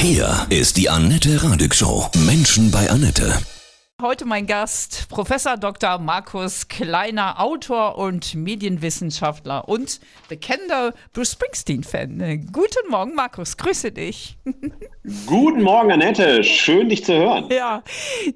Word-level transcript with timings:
Hier 0.00 0.46
ist 0.48 0.76
die 0.76 0.88
Annette 0.88 1.42
Radig 1.42 1.74
Show. 1.74 2.08
Menschen 2.24 2.70
bei 2.70 2.88
Annette. 2.88 3.36
Heute 4.00 4.26
mein 4.26 4.46
Gast, 4.46 5.08
Professor 5.08 5.56
Dr. 5.56 5.98
Markus 5.98 6.68
Kleiner, 6.68 7.40
Autor 7.40 7.98
und 7.98 8.36
Medienwissenschaftler 8.36 9.68
und 9.68 9.98
bekennender 10.28 10.94
Bruce 11.12 11.32
Springsteen-Fan. 11.32 12.46
Guten 12.52 12.88
Morgen, 12.88 13.16
Markus, 13.16 13.56
grüße 13.56 13.90
dich. 13.90 14.38
Guten 15.26 15.62
Morgen, 15.62 15.90
Annette, 15.90 16.44
schön 16.44 16.88
dich 16.88 17.04
zu 17.04 17.14
hören. 17.14 17.48
Ja, 17.50 17.82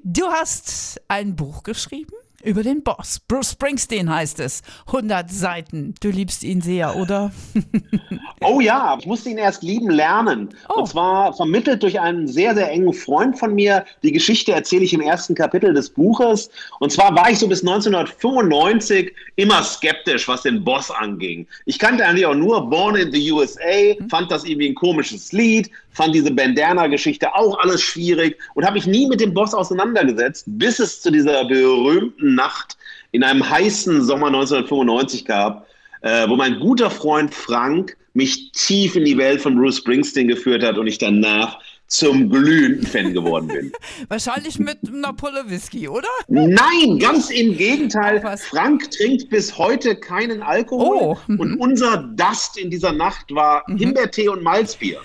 du 0.03 0.27
hast 0.27 1.01
ein 1.07 1.37
Buch 1.37 1.63
geschrieben 1.63 2.13
über 2.43 2.63
den 2.63 2.83
Boss. 2.83 3.21
Bruce 3.25 3.51
Springsteen 3.51 4.13
heißt 4.13 4.41
es. 4.41 4.63
100 4.87 5.31
Seiten. 5.31 5.95
Du 6.01 6.09
liebst 6.09 6.43
ihn 6.43 6.59
sehr, 6.59 6.97
oder? 6.97 7.31
oh 8.45 8.59
ja, 8.59 8.97
ich 8.99 9.05
musste 9.05 9.29
ihn 9.29 9.37
erst 9.37 9.63
lieben 9.63 9.89
lernen. 9.89 10.49
Oh. 10.69 10.79
Und 10.79 10.87
zwar 10.87 11.33
vermittelt 11.33 11.83
durch 11.83 11.99
einen 11.99 12.27
sehr, 12.27 12.53
sehr 12.55 12.69
engen 12.69 12.93
Freund 12.93 13.37
von 13.37 13.53
mir. 13.55 13.85
Die 14.03 14.11
Geschichte 14.11 14.51
erzähle 14.51 14.83
ich 14.83 14.93
im 14.93 15.01
ersten 15.01 15.35
Kapitel 15.35 15.73
des 15.73 15.89
Buches. 15.89 16.49
Und 16.79 16.91
zwar 16.91 17.15
war 17.15 17.29
ich 17.29 17.39
so 17.39 17.47
bis 17.47 17.61
1995 17.61 19.13
immer 19.35 19.63
skeptisch, 19.63 20.27
was 20.27 20.43
den 20.43 20.63
Boss 20.63 20.91
anging. 20.91 21.47
Ich 21.65 21.79
kannte 21.79 22.05
eigentlich 22.05 22.25
auch 22.25 22.35
nur 22.35 22.69
Born 22.69 22.95
in 22.95 23.11
the 23.11 23.31
USA, 23.31 23.95
mhm. 23.99 24.09
fand 24.09 24.31
das 24.31 24.43
irgendwie 24.43 24.69
ein 24.69 24.75
komisches 24.75 25.31
Lied, 25.31 25.69
fand 25.91 26.15
diese 26.15 26.31
Bandana-Geschichte 26.31 27.33
auch 27.33 27.57
alles 27.59 27.81
schwierig 27.81 28.37
und 28.55 28.65
habe 28.65 28.75
mich 28.75 28.87
nie 28.87 29.07
mit 29.07 29.21
dem 29.21 29.33
Boss 29.33 29.53
auseinandergesetzt, 29.53 30.45
bis 30.47 30.79
es 30.79 31.01
zu 31.01 31.11
dieser 31.11 31.45
berühmten 31.45 32.35
Nacht 32.35 32.77
in 33.11 33.23
einem 33.23 33.47
heißen 33.47 34.03
Sommer 34.03 34.27
1995 34.27 35.25
gab, 35.25 35.67
äh, 36.01 36.27
wo 36.27 36.35
mein 36.35 36.59
guter 36.59 36.89
Freund 36.89 37.33
Frank 37.33 37.95
mich 38.13 38.51
tief 38.51 38.95
in 38.95 39.05
die 39.05 39.17
Welt 39.17 39.41
von 39.41 39.55
Bruce 39.55 39.77
Springsteen 39.77 40.27
geführt 40.27 40.63
hat 40.63 40.77
und 40.77 40.87
ich 40.87 40.97
danach 40.97 41.59
zum 41.87 42.29
glühenden 42.29 42.87
Fan 42.87 43.13
geworden 43.13 43.47
bin. 43.47 43.71
Wahrscheinlich 44.07 44.57
mit 44.57 44.79
einer 44.87 45.13
Pulle 45.13 45.43
Whisky, 45.47 45.87
oder? 45.87 46.07
Nein, 46.27 46.97
ganz 46.99 47.29
im 47.29 47.55
Gegenteil. 47.55 48.21
Frank 48.37 48.89
trinkt 48.91 49.29
bis 49.29 49.57
heute 49.57 49.95
keinen 49.95 50.41
Alkohol 50.41 50.97
oh. 50.99 51.17
und 51.27 51.59
unser 51.59 51.97
Dust 51.97 52.57
in 52.57 52.71
dieser 52.71 52.93
Nacht 52.93 53.25
war 53.31 53.63
mhm. 53.67 53.77
Himbeertee 53.77 54.29
und 54.29 54.41
Malzbier. 54.41 54.99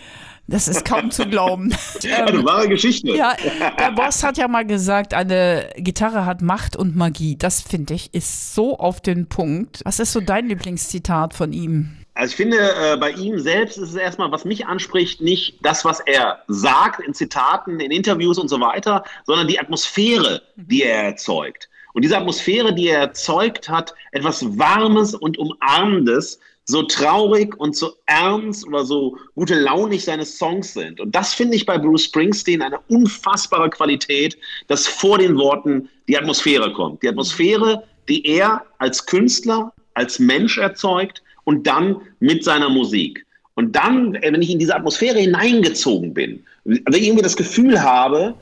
Das 0.50 0.66
ist 0.66 0.86
kaum 0.86 1.10
zu 1.10 1.26
glauben. 1.26 1.74
Eine 2.16 2.42
wahre 2.42 2.70
Geschichte. 2.70 3.14
Ja, 3.14 3.36
der 3.78 3.92
Boss 3.92 4.24
hat 4.24 4.38
ja 4.38 4.48
mal 4.48 4.64
gesagt, 4.64 5.12
eine 5.12 5.68
Gitarre 5.76 6.24
hat 6.24 6.40
Macht 6.40 6.74
und 6.74 6.96
Magie. 6.96 7.36
Das 7.36 7.60
finde 7.60 7.92
ich 7.92 8.14
ist 8.14 8.54
so 8.54 8.78
auf 8.78 9.02
den 9.02 9.28
Punkt. 9.28 9.82
Was 9.84 10.00
ist 10.00 10.14
so 10.14 10.22
dein 10.22 10.48
Lieblingszitat 10.48 11.34
von 11.34 11.52
ihm? 11.52 11.98
Also 12.18 12.32
ich 12.32 12.36
finde, 12.36 12.58
äh, 12.58 12.96
bei 12.96 13.12
ihm 13.12 13.38
selbst 13.38 13.78
ist 13.78 13.90
es 13.90 13.94
erstmal, 13.94 14.32
was 14.32 14.44
mich 14.44 14.66
anspricht, 14.66 15.20
nicht 15.20 15.56
das, 15.62 15.84
was 15.84 16.00
er 16.00 16.42
sagt 16.48 16.98
in 16.98 17.14
Zitaten, 17.14 17.78
in 17.78 17.92
Interviews 17.92 18.38
und 18.38 18.48
so 18.48 18.58
weiter, 18.58 19.04
sondern 19.24 19.46
die 19.46 19.60
Atmosphäre, 19.60 20.42
die 20.56 20.82
er 20.82 21.04
erzeugt. 21.04 21.68
Und 21.92 22.02
diese 22.02 22.16
Atmosphäre, 22.18 22.74
die 22.74 22.88
er 22.88 22.98
erzeugt 22.98 23.68
hat, 23.68 23.94
etwas 24.10 24.58
Warmes 24.58 25.14
und 25.14 25.38
Umarmendes, 25.38 26.40
so 26.64 26.82
traurig 26.82 27.56
und 27.56 27.76
so 27.76 27.92
ernst 28.06 28.66
oder 28.66 28.84
so 28.84 29.16
gute 29.36 29.54
launig 29.54 30.04
seine 30.04 30.26
Songs 30.26 30.74
sind. 30.74 30.98
Und 30.98 31.14
das 31.14 31.34
finde 31.34 31.54
ich 31.54 31.66
bei 31.66 31.78
Bruce 31.78 32.02
Springsteen 32.06 32.62
eine 32.62 32.80
unfassbare 32.88 33.70
Qualität, 33.70 34.36
dass 34.66 34.88
vor 34.88 35.18
den 35.18 35.36
Worten 35.38 35.88
die 36.08 36.18
Atmosphäre 36.18 36.72
kommt. 36.72 37.00
Die 37.04 37.08
Atmosphäre, 37.08 37.84
die 38.08 38.26
er 38.26 38.66
als 38.78 39.06
Künstler, 39.06 39.72
als 39.94 40.18
Mensch 40.18 40.58
erzeugt 40.58 41.22
und 41.48 41.66
dann 41.66 41.96
mit 42.20 42.44
seiner 42.44 42.68
Musik. 42.68 43.24
Und 43.54 43.74
dann, 43.74 44.12
wenn 44.20 44.42
ich 44.42 44.50
in 44.50 44.58
diese 44.58 44.76
Atmosphäre 44.76 45.18
hineingezogen 45.18 46.12
bin, 46.12 46.44
also 46.84 47.00
irgendwie 47.00 47.22
das 47.22 47.38
Gefühl 47.38 47.82
habe, 47.82 48.34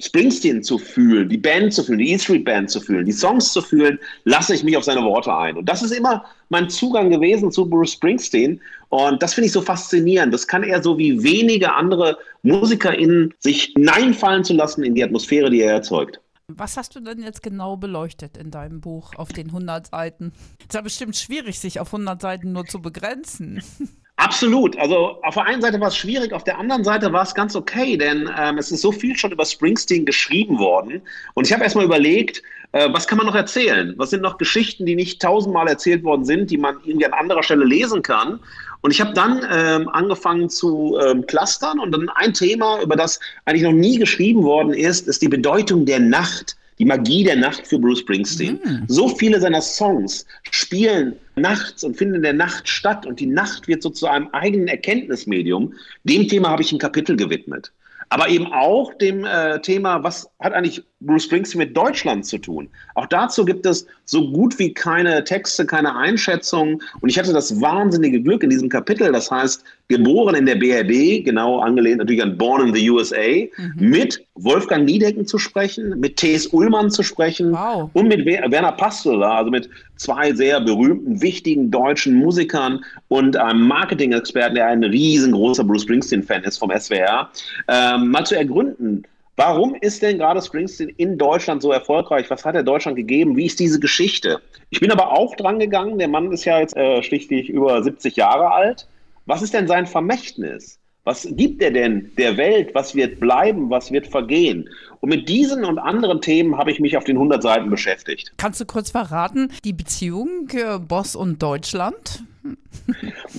Springsteen 0.00 0.62
zu 0.62 0.78
fühlen, 0.78 1.28
die 1.28 1.36
Band 1.36 1.74
zu 1.74 1.84
fühlen, 1.84 1.98
die 1.98 2.12
E 2.12 2.18
Street 2.18 2.46
Band 2.46 2.70
zu 2.70 2.80
fühlen, 2.80 3.04
die 3.04 3.12
Songs 3.12 3.52
zu 3.52 3.60
fühlen, 3.60 3.98
lasse 4.24 4.54
ich 4.54 4.64
mich 4.64 4.74
auf 4.74 4.84
seine 4.84 5.02
Worte 5.02 5.36
ein. 5.36 5.58
Und 5.58 5.68
das 5.68 5.82
ist 5.82 5.92
immer 5.92 6.24
mein 6.48 6.70
Zugang 6.70 7.10
gewesen 7.10 7.52
zu 7.52 7.68
Bruce 7.68 7.92
Springsteen. 7.92 8.58
Und 8.88 9.22
das 9.22 9.34
finde 9.34 9.48
ich 9.48 9.52
so 9.52 9.60
faszinierend. 9.60 10.32
Das 10.32 10.46
kann 10.46 10.64
er 10.64 10.82
so 10.82 10.96
wie 10.96 11.22
wenige 11.22 11.74
andere 11.74 12.16
MusikerInnen 12.42 13.34
sich 13.38 13.74
hineinfallen 13.76 14.44
zu 14.44 14.54
lassen 14.54 14.82
in 14.82 14.94
die 14.94 15.04
Atmosphäre, 15.04 15.50
die 15.50 15.60
er 15.60 15.74
erzeugt. 15.74 16.20
Was 16.48 16.76
hast 16.76 16.94
du 16.94 17.00
denn 17.00 17.22
jetzt 17.22 17.42
genau 17.42 17.78
beleuchtet 17.78 18.36
in 18.36 18.50
deinem 18.50 18.82
Buch 18.82 19.14
auf 19.16 19.30
den 19.30 19.46
100 19.46 19.86
Seiten? 19.86 20.32
Es 20.58 20.66
ist 20.66 20.74
ja 20.74 20.80
bestimmt 20.82 21.16
schwierig, 21.16 21.58
sich 21.58 21.80
auf 21.80 21.88
100 21.88 22.20
Seiten 22.20 22.52
nur 22.52 22.66
zu 22.66 22.82
begrenzen. 22.82 23.62
Absolut. 24.16 24.78
Also 24.78 25.22
auf 25.22 25.34
der 25.34 25.46
einen 25.46 25.62
Seite 25.62 25.80
war 25.80 25.88
es 25.88 25.96
schwierig, 25.96 26.34
auf 26.34 26.44
der 26.44 26.58
anderen 26.58 26.84
Seite 26.84 27.12
war 27.12 27.22
es 27.22 27.34
ganz 27.34 27.56
okay, 27.56 27.96
denn 27.96 28.30
ähm, 28.38 28.58
es 28.58 28.70
ist 28.70 28.82
so 28.82 28.92
viel 28.92 29.16
schon 29.16 29.32
über 29.32 29.44
Springsteen 29.44 30.04
geschrieben 30.04 30.58
worden. 30.58 31.00
Und 31.32 31.46
ich 31.46 31.52
habe 31.52 31.64
erstmal 31.64 31.86
überlegt, 31.86 32.42
äh, 32.72 32.92
was 32.92 33.08
kann 33.08 33.18
man 33.18 33.26
noch 33.26 33.34
erzählen? 33.34 33.94
Was 33.96 34.10
sind 34.10 34.22
noch 34.22 34.36
Geschichten, 34.36 34.84
die 34.84 34.96
nicht 34.96 35.22
tausendmal 35.22 35.66
erzählt 35.66 36.04
worden 36.04 36.26
sind, 36.26 36.50
die 36.50 36.58
man 36.58 36.76
irgendwie 36.84 37.06
an 37.06 37.14
anderer 37.14 37.42
Stelle 37.42 37.64
lesen 37.64 38.02
kann? 38.02 38.38
Und 38.84 38.90
ich 38.90 39.00
habe 39.00 39.14
dann 39.14 39.40
ähm, 39.50 39.88
angefangen 39.88 40.50
zu 40.50 40.98
ähm, 41.02 41.26
clustern 41.26 41.78
und 41.78 41.90
dann 41.90 42.10
ein 42.16 42.34
Thema, 42.34 42.82
über 42.82 42.96
das 42.96 43.18
eigentlich 43.46 43.62
noch 43.62 43.72
nie 43.72 43.98
geschrieben 43.98 44.42
worden 44.42 44.74
ist, 44.74 45.08
ist 45.08 45.22
die 45.22 45.28
Bedeutung 45.28 45.86
der 45.86 46.00
Nacht 46.00 46.54
die 46.78 46.84
Magie 46.84 47.24
der 47.24 47.36
Nacht 47.36 47.66
für 47.66 47.78
Bruce 47.78 48.00
Springsteen. 48.00 48.60
Mhm. 48.62 48.84
So 48.88 49.08
viele 49.08 49.40
seiner 49.40 49.62
Songs 49.62 50.26
spielen 50.50 51.14
nachts 51.36 51.82
und 51.84 51.96
finden 51.96 52.16
in 52.16 52.22
der 52.22 52.32
Nacht 52.34 52.68
statt 52.68 53.06
und 53.06 53.20
die 53.20 53.26
Nacht 53.26 53.68
wird 53.68 53.82
so 53.82 53.88
zu 53.88 54.06
einem 54.06 54.28
eigenen 54.32 54.68
Erkenntnismedium. 54.68 55.72
Dem 56.02 56.28
Thema 56.28 56.50
habe 56.50 56.62
ich 56.62 56.72
ein 56.72 56.78
Kapitel 56.78 57.16
gewidmet. 57.16 57.72
Aber 58.10 58.28
eben 58.28 58.52
auch 58.52 58.92
dem 58.94 59.24
äh, 59.24 59.60
Thema, 59.60 60.02
was 60.02 60.28
hat 60.40 60.52
eigentlich 60.52 60.82
Bruce 61.06 61.24
Springsteen 61.24 61.58
mit 61.58 61.76
Deutschland 61.76 62.26
zu 62.26 62.38
tun? 62.38 62.68
Auch 62.94 63.06
dazu 63.06 63.44
gibt 63.44 63.66
es 63.66 63.86
so 64.04 64.30
gut 64.30 64.58
wie 64.58 64.72
keine 64.72 65.24
Texte, 65.24 65.66
keine 65.66 65.94
Einschätzungen. 65.96 66.80
Und 67.00 67.08
ich 67.08 67.18
hatte 67.18 67.32
das 67.32 67.60
wahnsinnige 67.60 68.20
Glück 68.20 68.42
in 68.42 68.50
diesem 68.50 68.68
Kapitel, 68.68 69.10
das 69.12 69.30
heißt, 69.30 69.64
geboren 69.88 70.34
in 70.34 70.46
der 70.46 70.54
BRD, 70.54 71.24
genau 71.24 71.60
angelehnt 71.60 71.98
natürlich 71.98 72.22
an 72.22 72.38
Born 72.38 72.68
in 72.68 72.74
the 72.74 72.90
USA, 72.90 73.46
mhm. 73.56 73.74
mit 73.76 74.24
Wolfgang 74.34 74.84
Niedecken 74.84 75.26
zu 75.26 75.38
sprechen, 75.38 76.00
mit 76.00 76.16
T.S. 76.16 76.46
Ullmann 76.48 76.90
zu 76.90 77.02
sprechen 77.02 77.52
wow. 77.52 77.90
und 77.92 78.08
mit 78.08 78.24
Werner 78.24 78.72
Pastola, 78.72 79.38
also 79.38 79.50
mit 79.50 79.68
zwei 79.96 80.32
sehr 80.32 80.60
berühmten, 80.60 81.20
wichtigen 81.20 81.70
deutschen 81.70 82.14
Musikern 82.14 82.82
und 83.08 83.36
einem 83.36 83.66
Marketing-Experten, 83.66 84.54
der 84.54 84.66
ein 84.66 84.82
riesengroßer 84.82 85.64
Bruce 85.64 85.82
Springsteen-Fan 85.82 86.44
ist 86.44 86.58
vom 86.58 86.70
SWR, 86.70 87.30
ähm, 87.68 88.08
mal 88.08 88.24
zu 88.24 88.36
ergründen, 88.36 89.04
Warum 89.36 89.74
ist 89.74 90.02
denn 90.02 90.18
gerade 90.18 90.40
Springsteen 90.40 90.90
in 90.90 91.18
Deutschland 91.18 91.60
so 91.60 91.72
erfolgreich? 91.72 92.30
Was 92.30 92.44
hat 92.44 92.54
er 92.54 92.62
Deutschland 92.62 92.96
gegeben? 92.96 93.36
Wie 93.36 93.46
ist 93.46 93.58
diese 93.58 93.80
Geschichte? 93.80 94.40
Ich 94.70 94.80
bin 94.80 94.92
aber 94.92 95.10
auch 95.10 95.34
dran 95.34 95.58
gegangen. 95.58 95.98
Der 95.98 96.08
Mann 96.08 96.30
ist 96.30 96.44
ja 96.44 96.60
jetzt 96.60 96.76
äh, 96.76 97.02
schlichtlich 97.02 97.48
über 97.48 97.82
70 97.82 98.14
Jahre 98.16 98.52
alt. 98.52 98.86
Was 99.26 99.42
ist 99.42 99.52
denn 99.52 99.66
sein 99.66 99.86
Vermächtnis? 99.86 100.78
Was 101.02 101.28
gibt 101.32 101.62
er 101.62 101.70
denn 101.70 102.12
der 102.16 102.36
Welt? 102.36 102.74
Was 102.74 102.94
wird 102.94 103.20
bleiben? 103.20 103.70
Was 103.70 103.90
wird 103.90 104.06
vergehen? 104.06 104.70
Und 105.00 105.10
mit 105.10 105.28
diesen 105.28 105.64
und 105.64 105.78
anderen 105.78 106.20
Themen 106.20 106.56
habe 106.56 106.70
ich 106.70 106.80
mich 106.80 106.96
auf 106.96 107.04
den 107.04 107.16
100 107.16 107.42
Seiten 107.42 107.68
beschäftigt. 107.68 108.32
Kannst 108.38 108.60
du 108.60 108.64
kurz 108.64 108.90
verraten, 108.90 109.50
die 109.64 109.74
Beziehung 109.74 110.48
äh, 110.52 110.78
Boss 110.78 111.14
und 111.16 111.42
Deutschland? 111.42 112.24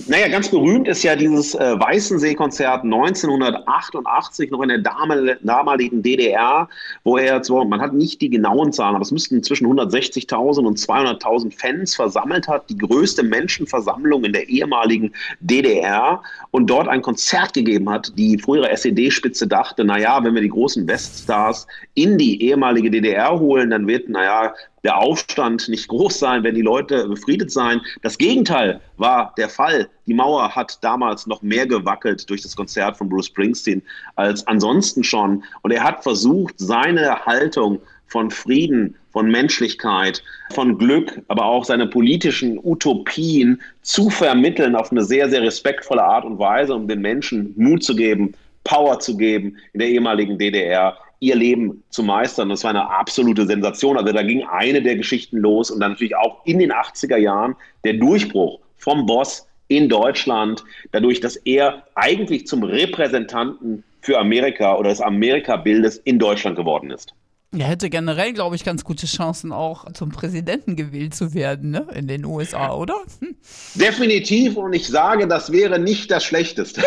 Naja, 0.08 0.28
ganz 0.28 0.48
berühmt 0.48 0.88
ist 0.88 1.02
ja 1.02 1.16
dieses 1.16 1.54
äh, 1.54 1.78
Weißensee-Konzert 1.78 2.84
1988 2.84 4.50
noch 4.50 4.62
in 4.62 4.68
der 4.68 4.78
damaligen 4.78 6.02
DDR, 6.02 6.68
wo 7.04 7.16
er, 7.16 7.42
so, 7.42 7.64
man 7.64 7.80
hat 7.80 7.92
nicht 7.92 8.20
die 8.20 8.30
genauen 8.30 8.72
Zahlen, 8.72 8.96
aber 8.96 9.02
es 9.02 9.12
müssten 9.12 9.42
zwischen 9.42 9.66
160.000 9.66 10.66
und 10.66 10.78
200.000 10.78 11.58
Fans 11.58 11.94
versammelt 11.94 12.48
hat, 12.48 12.68
die 12.70 12.76
größte 12.76 13.22
Menschenversammlung 13.22 14.24
in 14.24 14.32
der 14.32 14.48
ehemaligen 14.48 15.12
DDR 15.40 16.22
und 16.50 16.68
dort 16.68 16.88
ein 16.88 17.02
Konzert 17.02 17.54
gegeben 17.54 17.88
hat. 17.88 18.12
Die 18.16 18.38
frühere 18.38 18.70
SED-Spitze 18.70 19.46
dachte, 19.46 19.84
naja, 19.84 20.22
wenn 20.22 20.34
wir 20.34 20.42
die 20.42 20.48
großen 20.48 20.86
Weststars 20.86 21.66
in 21.94 22.18
die 22.18 22.42
ehemalige 22.42 22.90
DDR 22.90 23.38
holen, 23.38 23.70
dann 23.70 23.86
wird, 23.86 24.08
naja, 24.08 24.52
der 24.86 24.98
Aufstand 24.98 25.68
nicht 25.68 25.88
groß 25.88 26.18
sein, 26.18 26.44
wenn 26.44 26.54
die 26.54 26.62
Leute 26.62 27.08
befriedet 27.08 27.50
sein. 27.50 27.80
Das 28.02 28.18
Gegenteil 28.18 28.80
war 28.96 29.25
der 29.34 29.48
Fall. 29.48 29.88
Die 30.06 30.14
Mauer 30.14 30.54
hat 30.54 30.78
damals 30.82 31.26
noch 31.26 31.42
mehr 31.42 31.66
gewackelt 31.66 32.28
durch 32.28 32.42
das 32.42 32.56
Konzert 32.56 32.96
von 32.96 33.08
Bruce 33.08 33.26
Springsteen 33.26 33.82
als 34.14 34.46
ansonsten 34.46 35.04
schon. 35.04 35.42
Und 35.62 35.70
er 35.70 35.82
hat 35.82 36.02
versucht, 36.02 36.54
seine 36.58 37.24
Haltung 37.24 37.80
von 38.06 38.30
Frieden, 38.30 38.94
von 39.10 39.30
Menschlichkeit, 39.30 40.22
von 40.52 40.78
Glück, 40.78 41.20
aber 41.28 41.44
auch 41.44 41.64
seine 41.64 41.86
politischen 41.86 42.58
Utopien 42.62 43.60
zu 43.82 44.10
vermitteln 44.10 44.76
auf 44.76 44.92
eine 44.92 45.04
sehr, 45.04 45.28
sehr 45.28 45.42
respektvolle 45.42 46.02
Art 46.02 46.24
und 46.24 46.38
Weise, 46.38 46.74
um 46.74 46.86
den 46.86 47.00
Menschen 47.00 47.52
Mut 47.56 47.82
zu 47.82 47.96
geben, 47.96 48.34
Power 48.64 48.98
zu 49.00 49.16
geben 49.16 49.56
in 49.72 49.80
der 49.80 49.88
ehemaligen 49.88 50.38
DDR 50.38 50.96
ihr 51.20 51.34
Leben 51.34 51.82
zu 51.90 52.02
meistern. 52.02 52.50
Das 52.50 52.64
war 52.64 52.70
eine 52.70 52.90
absolute 52.90 53.46
Sensation. 53.46 53.96
Also 53.96 54.12
da 54.12 54.22
ging 54.22 54.44
eine 54.44 54.82
der 54.82 54.96
Geschichten 54.96 55.38
los 55.38 55.70
und 55.70 55.80
dann 55.80 55.92
natürlich 55.92 56.16
auch 56.16 56.44
in 56.44 56.58
den 56.58 56.72
80er 56.72 57.16
Jahren 57.16 57.56
der 57.84 57.94
Durchbruch 57.94 58.60
vom 58.78 59.06
Boss 59.06 59.46
in 59.68 59.88
Deutschland, 59.88 60.64
dadurch, 60.92 61.20
dass 61.20 61.36
er 61.36 61.84
eigentlich 61.94 62.46
zum 62.46 62.62
Repräsentanten 62.62 63.82
für 64.00 64.18
Amerika 64.18 64.76
oder 64.76 64.90
des 64.90 65.00
Amerika-Bildes 65.00 65.98
in 65.98 66.18
Deutschland 66.18 66.56
geworden 66.56 66.90
ist. 66.90 67.12
Er 67.52 67.66
hätte 67.66 67.88
generell, 67.90 68.32
glaube 68.32 68.56
ich, 68.56 68.64
ganz 68.64 68.84
gute 68.84 69.06
Chancen, 69.06 69.52
auch 69.52 69.90
zum 69.92 70.10
Präsidenten 70.10 70.76
gewählt 70.76 71.14
zu 71.14 71.32
werden, 71.32 71.70
ne? 71.70 71.86
In 71.94 72.06
den 72.06 72.24
USA, 72.24 72.74
oder? 72.74 72.96
Hm. 73.20 73.36
Definitiv. 73.74 74.56
Und 74.56 74.72
ich 74.74 74.86
sage, 74.86 75.26
das 75.26 75.52
wäre 75.52 75.78
nicht 75.78 76.10
das 76.10 76.24
Schlechteste. 76.24 76.82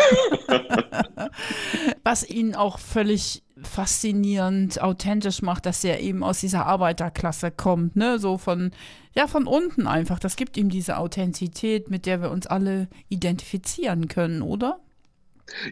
Was 2.04 2.28
ihn 2.28 2.54
auch 2.54 2.78
völlig 2.78 3.42
faszinierend, 3.62 4.80
authentisch 4.80 5.42
macht, 5.42 5.66
dass 5.66 5.84
er 5.84 6.00
eben 6.00 6.22
aus 6.22 6.40
dieser 6.40 6.66
Arbeiterklasse 6.66 7.50
kommt, 7.50 7.96
ne? 7.96 8.18
So 8.18 8.38
von, 8.38 8.72
ja, 9.14 9.26
von 9.26 9.46
unten 9.46 9.86
einfach. 9.86 10.18
Das 10.18 10.36
gibt 10.36 10.56
ihm 10.56 10.68
diese 10.68 10.96
Authentizität, 10.98 11.90
mit 11.90 12.06
der 12.06 12.22
wir 12.22 12.30
uns 12.30 12.46
alle 12.46 12.88
identifizieren 13.08 14.08
können, 14.08 14.42
oder? 14.42 14.80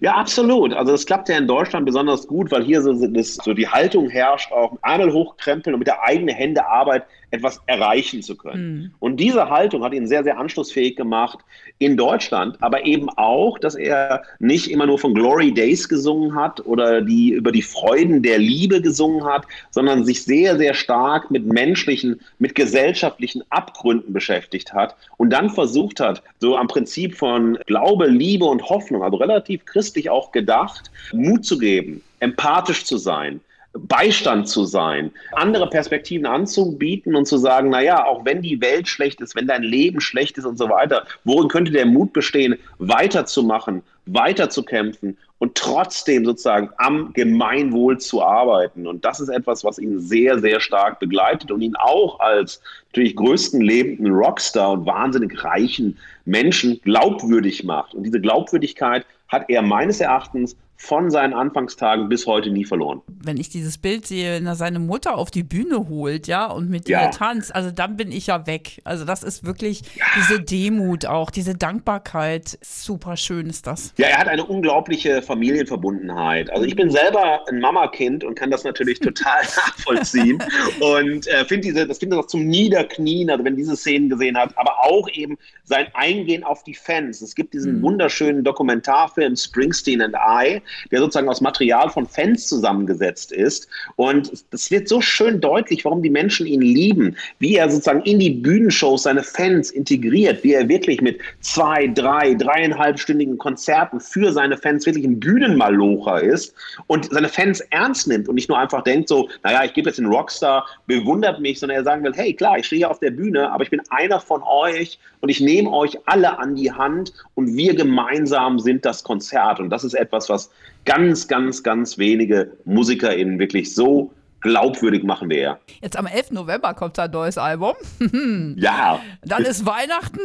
Ja, 0.00 0.14
absolut. 0.14 0.72
Also 0.74 0.92
das 0.92 1.06
klappt 1.06 1.28
ja 1.28 1.38
in 1.38 1.46
Deutschland 1.46 1.86
besonders 1.86 2.26
gut, 2.26 2.50
weil 2.50 2.64
hier 2.64 2.82
so, 2.82 3.06
das, 3.06 3.34
so 3.34 3.54
die 3.54 3.68
Haltung 3.68 4.08
herrscht, 4.08 4.50
auch 4.52 4.76
Ärmel 4.82 5.12
hochkrempeln 5.12 5.74
und 5.74 5.78
mit 5.78 5.88
der 5.88 6.02
eigenen 6.02 6.34
Hände 6.34 6.66
Arbeit 6.66 7.06
etwas 7.30 7.60
erreichen 7.66 8.22
zu 8.22 8.36
können. 8.36 8.72
Mhm. 8.72 8.90
Und 9.00 9.16
diese 9.18 9.50
Haltung 9.50 9.84
hat 9.84 9.92
ihn 9.92 10.06
sehr, 10.06 10.24
sehr 10.24 10.38
anschlussfähig 10.38 10.96
gemacht 10.96 11.38
in 11.78 11.96
Deutschland, 11.96 12.56
aber 12.60 12.86
eben 12.86 13.08
auch, 13.10 13.58
dass 13.58 13.74
er 13.74 14.22
nicht 14.38 14.70
immer 14.70 14.86
nur 14.86 14.98
von 14.98 15.14
Glory 15.14 15.52
Days 15.52 15.88
gesungen 15.88 16.34
hat 16.34 16.64
oder 16.66 17.02
die 17.02 17.30
über 17.30 17.52
die 17.52 17.62
Freuden 17.62 18.22
der 18.22 18.38
Liebe 18.38 18.80
gesungen 18.80 19.24
hat, 19.24 19.46
sondern 19.70 20.04
sich 20.04 20.24
sehr, 20.24 20.56
sehr 20.56 20.74
stark 20.74 21.30
mit 21.30 21.46
menschlichen, 21.46 22.20
mit 22.38 22.54
gesellschaftlichen 22.54 23.42
Abgründen 23.50 24.12
beschäftigt 24.12 24.72
hat 24.72 24.96
und 25.16 25.30
dann 25.30 25.50
versucht 25.50 26.00
hat, 26.00 26.22
so 26.40 26.56
am 26.56 26.68
Prinzip 26.68 27.14
von 27.14 27.58
Glaube, 27.66 28.06
Liebe 28.06 28.44
und 28.44 28.68
Hoffnung, 28.68 29.02
also 29.02 29.18
relativ 29.18 29.64
christlich 29.64 30.10
auch 30.10 30.32
gedacht, 30.32 30.90
Mut 31.12 31.44
zu 31.44 31.58
geben, 31.58 32.02
empathisch 32.20 32.84
zu 32.84 32.96
sein, 32.96 33.40
Beistand 33.86 34.48
zu 34.48 34.64
sein, 34.64 35.10
andere 35.32 35.68
Perspektiven 35.68 36.26
anzubieten 36.26 37.14
und 37.14 37.26
zu 37.26 37.38
sagen, 37.38 37.70
naja, 37.70 38.04
auch 38.04 38.24
wenn 38.24 38.42
die 38.42 38.60
Welt 38.60 38.88
schlecht 38.88 39.20
ist, 39.20 39.36
wenn 39.36 39.46
dein 39.46 39.62
Leben 39.62 40.00
schlecht 40.00 40.38
ist 40.38 40.44
und 40.44 40.58
so 40.58 40.68
weiter, 40.68 41.06
worin 41.24 41.48
könnte 41.48 41.72
der 41.72 41.86
Mut 41.86 42.12
bestehen, 42.12 42.56
weiterzumachen, 42.78 43.82
weiterzukämpfen 44.06 45.16
und 45.38 45.54
trotzdem 45.54 46.24
sozusagen 46.24 46.70
am 46.78 47.12
Gemeinwohl 47.12 47.98
zu 47.98 48.22
arbeiten. 48.22 48.86
Und 48.86 49.04
das 49.04 49.20
ist 49.20 49.28
etwas, 49.28 49.64
was 49.64 49.78
ihn 49.78 50.00
sehr, 50.00 50.38
sehr 50.40 50.60
stark 50.60 50.98
begleitet 50.98 51.50
und 51.50 51.60
ihn 51.60 51.76
auch 51.76 52.18
als 52.20 52.60
natürlich 52.88 53.14
größten 53.16 53.60
lebenden 53.60 54.12
Rockstar 54.12 54.72
und 54.72 54.86
wahnsinnig 54.86 55.44
reichen 55.44 55.96
Menschen 56.24 56.80
glaubwürdig 56.82 57.64
macht. 57.64 57.94
Und 57.94 58.02
diese 58.02 58.20
Glaubwürdigkeit 58.20 59.06
hat 59.28 59.48
er 59.48 59.62
meines 59.62 60.00
Erachtens 60.00 60.56
von 60.80 61.10
seinen 61.10 61.34
Anfangstagen 61.34 62.08
bis 62.08 62.26
heute 62.26 62.50
nie 62.50 62.64
verloren. 62.64 63.02
Wenn 63.08 63.36
ich 63.36 63.48
dieses 63.48 63.78
Bild 63.78 64.06
sehe, 64.06 64.36
wenn 64.36 64.46
er 64.46 64.54
seine 64.54 64.78
Mutter 64.78 65.18
auf 65.18 65.32
die 65.32 65.42
Bühne 65.42 65.88
holt, 65.88 66.28
ja, 66.28 66.46
und 66.46 66.70
mit 66.70 66.88
ja. 66.88 67.02
ihr 67.02 67.10
tanzt, 67.10 67.52
also 67.52 67.72
dann 67.72 67.96
bin 67.96 68.12
ich 68.12 68.28
ja 68.28 68.46
weg. 68.46 68.80
Also 68.84 69.04
das 69.04 69.24
ist 69.24 69.44
wirklich 69.44 69.82
ja. 69.96 70.04
diese 70.16 70.40
Demut 70.40 71.04
auch, 71.04 71.30
diese 71.30 71.56
Dankbarkeit. 71.56 72.58
Super 72.62 73.16
schön 73.16 73.48
ist 73.48 73.66
das. 73.66 73.92
Ja, 73.98 74.06
er 74.06 74.18
hat 74.18 74.28
eine 74.28 74.44
unglaubliche 74.44 75.20
Familienverbundenheit. 75.20 76.48
Also 76.50 76.64
ich 76.64 76.76
bin 76.76 76.90
selber 76.90 77.44
ein 77.48 77.58
Mama-Kind 77.58 78.22
und 78.22 78.36
kann 78.36 78.52
das 78.52 78.62
natürlich 78.62 79.00
total 79.00 79.42
nachvollziehen 79.56 80.40
und 80.80 81.26
äh, 81.26 81.44
finde 81.44 81.66
diese, 81.66 81.88
das 81.88 81.98
finde 81.98 82.16
ich 82.16 82.22
auch 82.22 82.28
zum 82.28 82.46
Niederknien, 82.46 83.30
also 83.30 83.44
wenn 83.44 83.56
diese 83.56 83.76
Szenen 83.76 84.08
gesehen 84.08 84.38
hat, 84.38 84.56
aber 84.56 84.84
auch 84.84 85.08
eben 85.10 85.36
sein 85.64 85.88
Eingehen 85.94 86.44
auf 86.44 86.62
die 86.62 86.74
Fans. 86.74 87.20
Es 87.20 87.34
gibt 87.34 87.52
diesen 87.52 87.78
mhm. 87.78 87.82
wunderschönen 87.82 88.44
Dokumentarfilm 88.44 89.34
Springsteen 89.34 90.00
and 90.00 90.14
I, 90.14 90.62
der 90.90 91.00
sozusagen 91.00 91.28
aus 91.28 91.40
Material 91.40 91.90
von 91.90 92.06
Fans 92.06 92.46
zusammengesetzt 92.46 93.32
ist. 93.32 93.68
Und 93.96 94.32
es 94.50 94.70
wird 94.70 94.88
so 94.88 95.00
schön 95.00 95.40
deutlich, 95.40 95.84
warum 95.84 96.02
die 96.02 96.10
Menschen 96.10 96.46
ihn 96.46 96.62
lieben, 96.62 97.16
wie 97.38 97.56
er 97.56 97.70
sozusagen 97.70 98.02
in 98.02 98.18
die 98.18 98.30
Bühnenshows 98.30 99.04
seine 99.04 99.22
Fans 99.22 99.70
integriert, 99.70 100.42
wie 100.44 100.54
er 100.54 100.68
wirklich 100.68 101.00
mit 101.00 101.20
zwei, 101.40 101.86
drei, 101.88 102.34
dreieinhalbstündigen 102.34 103.38
Konzerten 103.38 104.00
für 104.00 104.32
seine 104.32 104.56
Fans 104.56 104.86
wirklich 104.86 105.04
ein 105.04 105.20
Bühnenmalocher 105.20 106.22
ist 106.22 106.54
und 106.86 107.06
seine 107.10 107.28
Fans 107.28 107.60
ernst 107.70 108.08
nimmt 108.08 108.28
und 108.28 108.34
nicht 108.34 108.48
nur 108.48 108.58
einfach 108.58 108.82
denkt 108.82 109.08
so, 109.08 109.28
naja, 109.42 109.64
ich 109.64 109.74
gebe 109.74 109.88
jetzt 109.88 109.98
einen 109.98 110.12
Rockstar, 110.12 110.66
bewundert 110.86 111.40
mich, 111.40 111.58
sondern 111.60 111.78
er 111.78 111.84
sagen 111.84 112.04
will, 112.04 112.12
hey, 112.14 112.32
klar, 112.34 112.58
ich 112.58 112.66
stehe 112.66 112.78
hier 112.78 112.90
auf 112.90 113.00
der 113.00 113.10
Bühne, 113.10 113.50
aber 113.50 113.62
ich 113.62 113.70
bin 113.70 113.80
einer 113.90 114.20
von 114.20 114.42
euch 114.42 114.98
und 115.20 115.28
ich 115.28 115.40
nehme 115.40 115.70
euch 115.70 115.98
alle 116.06 116.38
an 116.38 116.54
die 116.54 116.72
Hand 116.72 117.12
und 117.34 117.56
wir 117.56 117.74
gemeinsam 117.74 118.58
sind 118.58 118.84
das 118.84 119.02
Konzert. 119.02 119.60
Und 119.60 119.70
das 119.70 119.84
ist 119.84 119.94
etwas, 119.94 120.28
was 120.28 120.50
ganz, 120.84 121.28
ganz, 121.28 121.62
ganz 121.62 121.98
wenige 121.98 122.52
MusikerInnen 122.64 123.38
wirklich 123.38 123.74
so 123.74 124.12
glaubwürdig 124.40 125.02
machen 125.04 125.30
wir 125.30 125.40
ja. 125.40 125.58
Jetzt 125.80 125.96
am 125.96 126.06
11. 126.06 126.30
November 126.32 126.74
kommt 126.74 126.96
sein 126.96 127.10
neues 127.10 127.38
Album. 127.38 127.74
ja. 128.56 129.00
Dann 129.24 129.44
ist 129.44 129.66
Weihnachten. 129.66 130.20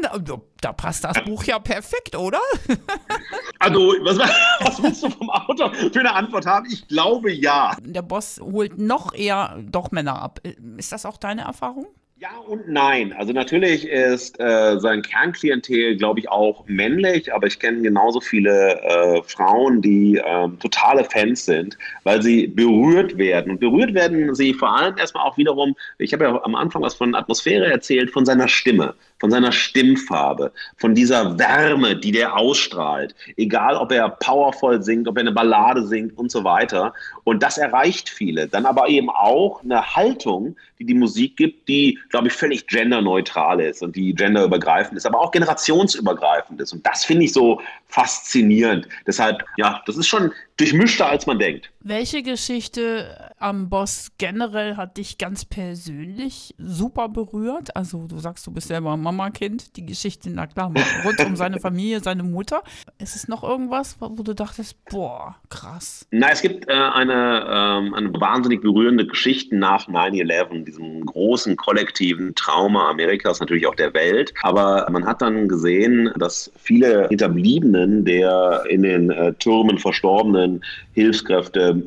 Da 0.62 0.74
passt 0.74 1.04
das 1.04 1.24
Buch 1.24 1.44
ja 1.44 1.60
perfekt, 1.60 2.16
oder? 2.16 2.40
also, 3.60 3.80
was, 4.04 4.18
was 4.18 4.84
willst 4.84 5.04
du 5.04 5.10
vom 5.10 5.30
Autor 5.30 5.74
für 5.74 6.00
eine 6.00 6.14
Antwort 6.14 6.46
haben? 6.46 6.68
Ich 6.72 6.88
glaube 6.88 7.32
ja. 7.32 7.76
Der 7.82 8.02
Boss 8.02 8.40
holt 8.40 8.78
noch 8.78 9.14
eher 9.14 9.60
doch 9.64 9.92
Männer 9.92 10.22
ab. 10.22 10.40
Ist 10.78 10.92
das 10.92 11.06
auch 11.06 11.18
deine 11.18 11.42
Erfahrung? 11.42 11.88
Ja 12.24 12.38
und 12.48 12.70
nein. 12.70 13.12
Also 13.12 13.34
natürlich 13.34 13.86
ist 13.86 14.40
äh, 14.40 14.80
sein 14.80 15.02
Kernklientel, 15.02 15.98
glaube 15.98 16.22
ich, 16.22 16.30
auch 16.30 16.64
männlich, 16.68 17.34
aber 17.34 17.48
ich 17.48 17.60
kenne 17.60 17.82
genauso 17.82 18.22
viele 18.22 18.82
äh, 18.82 19.22
Frauen, 19.24 19.82
die 19.82 20.20
äh, 20.20 20.48
totale 20.62 21.04
Fans 21.04 21.44
sind, 21.44 21.78
weil 22.06 22.22
sie 22.22 22.48
berührt 22.48 23.18
werden. 23.18 23.52
Und 23.52 23.60
berührt 23.60 23.94
werden 23.94 24.34
sie 24.36 24.54
vor 24.54 24.74
allem 24.74 24.98
erstmal 24.98 25.28
auch 25.28 25.38
wiederum, 25.38 25.76
ich 25.98 26.14
habe 26.14 26.24
ja 26.24 26.42
am 26.46 26.56
Anfang 26.56 26.82
was 26.82 26.96
von 26.96 27.14
Atmosphäre 27.14 27.70
erzählt, 27.70 28.10
von 28.10 28.26
seiner 28.26 28.48
Stimme, 28.48 28.96
von 29.20 29.30
seiner 29.30 29.52
Stimmfarbe, 29.52 30.54
von 30.78 30.96
dieser 30.96 31.38
Wärme, 31.38 31.98
die 31.98 32.14
der 32.14 32.38
ausstrahlt. 32.38 33.16
Egal, 33.36 33.76
ob 33.76 33.92
er 33.92 34.08
powervoll 34.08 34.82
singt, 34.82 35.10
ob 35.10 35.18
er 35.18 35.22
eine 35.22 35.34
Ballade 35.34 35.86
singt 35.86 36.18
und 36.18 36.32
so 36.32 36.46
weiter. 36.46 36.94
Und 37.26 37.44
das 37.44 37.58
erreicht 37.58 38.08
viele. 38.08 38.48
Dann 38.48 38.66
aber 38.66 38.88
eben 38.88 39.10
auch 39.10 39.62
eine 39.62 39.96
Haltung, 39.96 40.56
die 40.80 40.86
die 40.86 40.94
Musik 40.94 41.38
gibt, 41.38 41.68
die 41.68 42.00
glaube 42.14 42.28
ich, 42.28 42.34
völlig 42.34 42.68
genderneutral 42.68 43.60
ist 43.60 43.82
und 43.82 43.96
die 43.96 44.14
genderübergreifend 44.14 44.96
ist, 44.96 45.08
aber 45.08 45.20
auch 45.20 45.32
generationsübergreifend 45.32 46.62
ist. 46.62 46.72
Und 46.72 46.86
das 46.86 47.04
finde 47.04 47.26
ich 47.26 47.34
so 47.34 47.60
faszinierend. 47.88 48.88
Deshalb, 49.08 49.44
ja, 49.58 49.82
das 49.88 49.98
ist 49.98 50.06
schon 50.06 50.32
durchmischter, 50.58 51.08
als 51.08 51.26
man 51.26 51.40
denkt. 51.40 51.72
Welche 51.86 52.24
Geschichte 52.24 53.34
am 53.40 53.70
Boss 53.70 54.14
generell 54.18 54.78
hat 54.78 54.96
dich 54.96 55.18
ganz 55.18 55.44
persönlich 55.44 56.56
super 56.58 57.10
berührt? 57.10 57.76
Also 57.76 58.08
du 58.08 58.20
sagst, 58.20 58.48
du 58.48 58.52
bist 58.52 58.70
selber 58.70 58.96
Mama-Kind, 58.96 59.76
die 59.76 59.86
Geschichte, 59.86 60.30
na 60.30 60.48
klar, 60.48 60.72
rund 61.06 61.20
um 61.26 61.36
seine 61.36 61.60
Familie, 61.60 62.00
seine 62.00 62.24
Mutter. 62.24 62.64
Ist 63.00 63.18
es 63.18 63.28
noch 63.28 63.44
irgendwas, 63.44 63.98
wo 64.00 64.24
du 64.24 64.34
dachtest, 64.34 64.78
boah, 64.86 65.36
krass? 65.50 66.08
Na, 66.12 66.30
es 66.30 66.42
gibt 66.42 66.70
äh, 66.70 66.72
eine, 66.72 67.46
ähm, 67.50 67.94
eine 67.94 68.14
wahnsinnig 68.14 68.62
berührende 68.62 69.06
Geschichte 69.06 69.58
nach 69.58 69.90
9-11, 69.90 70.64
diesem 70.64 71.06
großen 71.06 71.58
kollektiven 71.58 72.34
Trauma 72.36 72.92
Amerikas, 72.92 73.42
natürlich 73.42 73.68
auch 73.68 73.76
der 73.76 73.94
Welt. 73.94 74.34
Aber 74.42 74.88
man 74.90 75.06
hat 75.06 75.22
dann 75.22 75.50
gesehen, 75.50 76.14
dass 76.18 76.50
viele 76.56 77.10
Hinterbliebenen 77.10 78.06
der 78.06 78.64
in 78.70 78.84
den 78.84 79.10
äh, 79.10 79.34
Türmen 79.34 79.78
verstorbenen 79.78 80.34
Personen, 80.54 80.62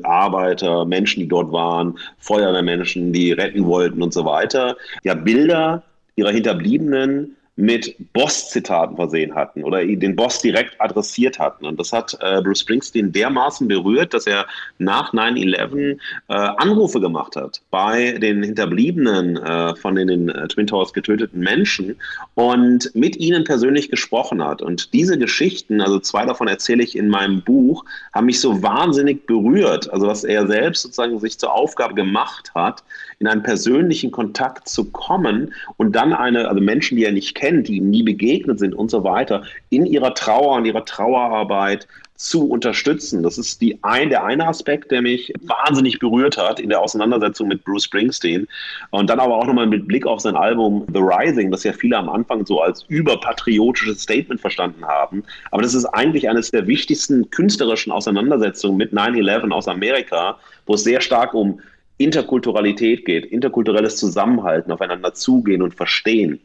Arbeiter, 0.03 0.85
Menschen, 0.85 1.21
die 1.21 1.27
dort 1.27 1.51
waren, 1.51 1.97
Feuerwehrmenschen, 2.19 3.13
die 3.13 3.31
retten 3.31 3.65
wollten 3.65 4.01
und 4.01 4.13
so 4.13 4.25
weiter, 4.25 4.75
ja 5.03 5.13
Bilder 5.13 5.83
ihrer 6.15 6.31
Hinterbliebenen 6.31 7.36
mit 7.57 7.95
Boss-Zitaten 8.13 8.95
versehen 8.95 9.33
hatten 9.33 9.63
oder 9.63 9.83
den 9.83 10.15
Boss 10.15 10.41
direkt 10.41 10.79
adressiert 10.79 11.39
hatten. 11.39 11.65
Und 11.65 11.79
das 11.79 11.91
hat 11.91 12.15
äh, 12.21 12.39
Bruce 12.41 12.59
Springsteen 12.59 13.11
dermaßen 13.11 13.67
berührt, 13.67 14.13
dass 14.13 14.27
er 14.27 14.45
nach 14.77 15.11
9-11 15.11 15.97
äh, 16.29 16.33
Anrufe 16.33 17.01
gemacht 17.01 17.35
hat 17.35 17.61
bei 17.71 18.11
den 18.13 18.43
Hinterbliebenen 18.43 19.37
äh, 19.37 19.75
von 19.75 19.95
den 19.95 20.29
äh, 20.29 20.47
Twin 20.47 20.67
Towers 20.67 20.93
getöteten 20.93 21.39
Menschen 21.39 21.95
und 22.35 22.91
mit 22.93 23.17
ihnen 23.17 23.43
persönlich 23.43 23.89
gesprochen 23.89 24.43
hat. 24.43 24.61
Und 24.61 24.93
diese 24.93 25.17
Geschichten, 25.17 25.81
also 25.81 25.99
zwei 25.99 26.25
davon 26.25 26.47
erzähle 26.47 26.83
ich 26.83 26.95
in 26.95 27.09
meinem 27.09 27.41
Buch, 27.41 27.83
haben 28.13 28.27
mich 28.27 28.39
so 28.39 28.61
wahnsinnig 28.61 29.25
berührt. 29.25 29.91
Also 29.91 30.05
was 30.05 30.23
er 30.23 30.45
selbst 30.45 30.83
sozusagen 30.83 31.19
sich 31.19 31.39
zur 31.39 31.53
Aufgabe 31.53 31.95
gemacht 31.95 32.51
hat, 32.53 32.83
in 33.19 33.25
einen 33.25 33.41
persönlichen 33.41 34.11
Kontakt 34.11 34.69
zu 34.69 34.85
kommen 34.91 35.53
und 35.77 35.95
dann 35.95 36.13
eine, 36.13 36.47
also 36.47 36.61
Menschen, 36.61 36.97
die 36.97 37.03
er 37.03 37.11
nicht 37.11 37.33
kennt, 37.33 37.46
die 37.63 37.77
ihm 37.77 37.89
nie 37.89 38.03
begegnet 38.03 38.59
sind 38.59 38.75
und 38.75 38.91
so 38.91 39.03
weiter, 39.03 39.43
in 39.69 39.85
ihrer 39.85 40.13
Trauer 40.13 40.55
und 40.57 40.65
ihrer 40.65 40.85
Trauerarbeit 40.85 41.87
zu 42.17 42.49
unterstützen. 42.49 43.21
Das 43.21 43.37
ist 43.37 43.61
die 43.61 43.77
ein, 43.83 44.09
der 44.09 44.25
eine 44.25 44.47
Aspekt, 44.47 44.91
der 44.91 45.01
mich 45.01 45.31
wahnsinnig 45.41 45.99
berührt 45.99 46.37
hat 46.37 46.59
in 46.59 46.69
der 46.69 46.81
Auseinandersetzung 46.81 47.47
mit 47.47 47.63
Bruce 47.63 47.85
Springsteen. 47.85 48.47
Und 48.89 49.09
dann 49.09 49.19
aber 49.19 49.35
auch 49.35 49.45
nochmal 49.45 49.67
mit 49.67 49.87
Blick 49.87 50.05
auf 50.05 50.19
sein 50.19 50.35
Album 50.35 50.85
The 50.91 50.99
Rising, 50.99 51.51
das 51.51 51.63
ja 51.63 51.73
viele 51.73 51.97
am 51.97 52.09
Anfang 52.09 52.45
so 52.45 52.59
als 52.59 52.83
überpatriotisches 52.87 54.01
Statement 54.01 54.41
verstanden 54.41 54.83
haben. 54.85 55.23
Aber 55.51 55.61
das 55.61 55.75
ist 55.75 55.85
eigentlich 55.85 56.27
eines 56.27 56.49
der 56.51 56.65
wichtigsten 56.67 57.29
künstlerischen 57.29 57.91
Auseinandersetzungen 57.91 58.77
mit 58.77 58.93
9-11 58.93 59.51
aus 59.51 59.67
Amerika, 59.67 60.39
wo 60.65 60.73
es 60.73 60.83
sehr 60.83 61.01
stark 61.01 61.35
um 61.35 61.61
Interkulturalität 61.97 63.05
geht, 63.05 63.25
interkulturelles 63.25 63.95
Zusammenhalten, 63.97 64.71
aufeinander 64.71 65.13
zugehen 65.13 65.61
und 65.61 65.75
verstehen. 65.75 66.39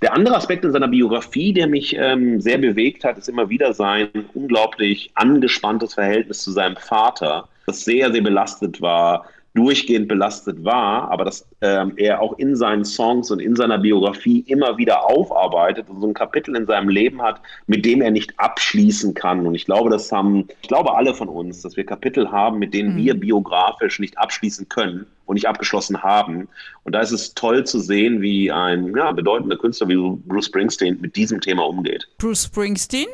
Der 0.00 0.14
andere 0.14 0.36
Aspekt 0.36 0.64
in 0.64 0.72
seiner 0.72 0.88
Biografie, 0.88 1.52
der 1.52 1.66
mich 1.66 1.96
ähm, 1.96 2.40
sehr 2.40 2.58
bewegt 2.58 3.04
hat, 3.04 3.18
ist 3.18 3.28
immer 3.28 3.48
wieder 3.48 3.72
sein 3.72 4.08
unglaublich 4.34 5.10
angespanntes 5.14 5.94
Verhältnis 5.94 6.42
zu 6.42 6.52
seinem 6.52 6.76
Vater, 6.76 7.48
das 7.66 7.84
sehr, 7.84 8.12
sehr 8.12 8.22
belastet 8.22 8.80
war, 8.80 9.26
durchgehend 9.54 10.08
belastet 10.08 10.64
war, 10.64 11.10
aber 11.10 11.24
dass 11.24 11.46
ähm, 11.60 11.92
er 11.96 12.22
auch 12.22 12.38
in 12.38 12.56
seinen 12.56 12.84
Songs 12.84 13.30
und 13.30 13.40
in 13.40 13.54
seiner 13.54 13.78
Biografie 13.78 14.40
immer 14.46 14.78
wieder 14.78 15.04
aufarbeitet 15.04 15.90
und 15.90 16.00
so 16.00 16.06
ein 16.06 16.14
Kapitel 16.14 16.56
in 16.56 16.66
seinem 16.66 16.88
Leben 16.88 17.20
hat, 17.20 17.40
mit 17.66 17.84
dem 17.84 18.00
er 18.00 18.10
nicht 18.10 18.38
abschließen 18.38 19.12
kann. 19.12 19.46
Und 19.46 19.54
ich 19.54 19.66
glaube, 19.66 19.90
das 19.90 20.10
haben, 20.10 20.48
ich 20.62 20.68
glaube 20.68 20.94
alle 20.94 21.14
von 21.14 21.28
uns, 21.28 21.60
dass 21.60 21.76
wir 21.76 21.84
Kapitel 21.84 22.30
haben, 22.30 22.58
mit 22.58 22.72
denen 22.72 22.94
mhm. 22.94 22.98
wir 22.98 23.14
biografisch 23.14 23.98
nicht 23.98 24.16
abschließen 24.16 24.70
können 24.70 25.06
und 25.26 25.34
nicht 25.34 25.46
abgeschlossen 25.46 26.02
haben. 26.02 26.48
Und 26.84 26.94
da 26.94 27.00
ist 27.00 27.12
es 27.12 27.34
toll 27.34 27.64
zu 27.64 27.78
sehen, 27.78 28.22
wie 28.22 28.50
ein 28.50 28.96
ja, 28.96 29.12
bedeutender 29.12 29.58
Künstler 29.58 29.88
wie 29.88 29.96
Bruce 30.26 30.46
Springsteen 30.46 30.98
mit 31.00 31.14
diesem 31.14 31.42
Thema 31.42 31.66
umgeht. 31.66 32.08
Bruce 32.16 32.44
Springsteen, 32.44 33.06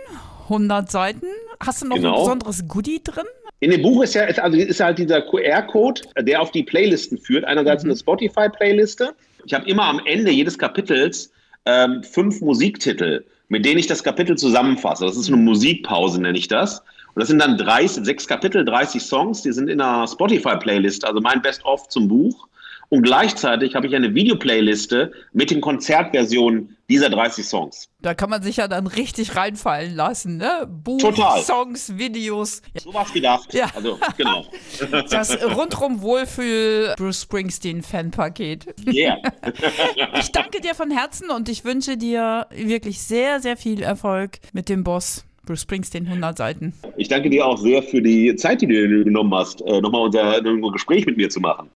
100 0.45 0.89
Seiten. 0.89 1.27
Hast 1.61 1.83
du 1.83 1.87
noch 1.87 1.97
genau. 1.97 2.15
ein 2.15 2.21
besonderes 2.21 2.69
Goodie 2.69 3.03
drin? 3.03 3.27
In 3.61 3.71
dem 3.71 3.83
Buch 3.83 4.03
ist 4.03 4.15
ja 4.15 4.25
ist, 4.25 4.39
also 4.39 4.57
ist 4.57 4.81
halt 4.81 4.99
dieser 4.99 5.21
QR-Code, 5.23 6.03
der 6.21 6.41
auf 6.41 6.53
die 6.53 6.63
Playlisten 6.63 7.19
führt. 7.19 7.45
Einerseits 7.45 7.83
mhm. 7.83 7.91
eine 7.91 7.99
Spotify-Playliste. 7.99 9.15
Ich 9.45 9.55
habe 9.55 9.69
immer 9.69 9.85
am 9.85 10.01
Ende 10.05 10.31
jedes 10.31 10.59
Kapitels 10.59 11.33
ähm, 11.65 12.03
fünf 12.03 12.41
Musiktitel, 12.41 13.25
mit 13.49 13.65
denen 13.65 13.79
ich 13.79 13.87
das 13.87 14.05
Kapitel 14.05 14.37
zusammenfasse. 14.37 15.05
Das 15.05 15.17
ist 15.17 15.29
eine 15.29 15.37
Musikpause, 15.39 16.21
nenne 16.21 16.39
ich 16.39 16.49
das. 16.49 16.81
Und 17.15 17.21
das 17.21 17.29
sind 17.29 17.41
dann 17.41 17.59
30, 17.59 18.05
sechs 18.05 18.29
Kapitel, 18.29 18.65
30 18.65 19.03
Songs, 19.03 19.43
die 19.43 19.53
sind 19.53 19.69
in 19.69 19.81
einer 19.81 20.07
Spotify-Playlist, 20.07 21.05
also 21.05 21.21
mein 21.21 21.43
Best-of 21.43 21.89
zum 21.89 22.07
Buch. 22.07 22.47
Und 22.91 23.03
gleichzeitig 23.03 23.75
habe 23.75 23.87
ich 23.87 23.95
eine 23.95 24.15
Videoplayliste 24.15 25.13
mit 25.33 25.51
den 25.51 25.61
Konzertversionen 25.61 26.77
dieser 26.89 27.11
30 27.11 27.45
Songs. 27.45 27.91
Da 28.01 28.15
kann 28.15 28.31
man 28.31 28.43
sich 28.43 28.57
ja 28.57 28.67
dann 28.67 28.87
richtig 28.87 29.37
reinfallen 29.37 29.95
lassen, 29.95 30.39
ne? 30.39 30.67
Buch, 30.67 30.99
Total. 30.99 31.43
Songs, 31.43 31.99
Videos. 31.99 32.63
So 32.83 32.95
was 32.95 33.13
gedacht. 33.13 33.53
Ja. 33.53 33.71
Also, 33.75 33.99
genau. 34.17 34.47
Das 35.11 35.43
rundrum 35.43 36.01
Wohlfühl 36.01 36.95
Bruce 36.97 37.23
Springsteen 37.23 37.83
Fanpaket. 37.83 38.67
Yeah. 38.87 39.19
Ich 40.19 40.33
danke 40.33 40.61
dir 40.61 40.75
von 40.75 40.91
Herzen 40.91 41.31
und 41.31 41.49
ich 41.49 41.65
wünsche 41.65 41.97
dir 41.97 42.47
wirklich 42.51 43.01
sehr, 43.03 43.41
sehr 43.41 43.57
viel 43.57 43.83
Erfolg 43.83 44.39
mit 44.53 44.69
dem 44.69 44.85
Boss. 44.85 45.25
Bruce 45.45 45.63
Springsteen 45.63 46.07
100 46.07 46.37
Seiten. 46.37 46.75
Ich 46.97 47.09
danke 47.09 47.31
dir 47.31 47.47
auch 47.47 47.57
sehr 47.57 47.83
für 47.83 48.03
die 48.03 48.37
Zeit, 48.37 48.61
die 48.61 48.67
du 48.67 49.05
genommen 49.05 49.35
hast, 49.35 49.63
äh, 49.63 49.81
nochmal 49.81 50.03
unser, 50.03 50.39
unser 50.45 50.73
Gespräch 50.73 51.07
mit 51.07 51.17
mir 51.17 51.31
zu 51.31 51.41
machen. 51.41 51.71